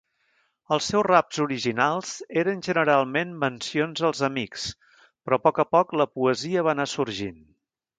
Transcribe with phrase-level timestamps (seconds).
[0.77, 2.15] Els seus raps originals
[2.45, 4.67] eren generalment mencions als amics,
[5.05, 7.43] però a poc a poc la poesia va anar sorgint.